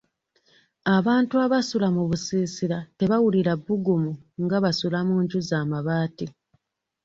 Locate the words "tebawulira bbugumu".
2.97-4.11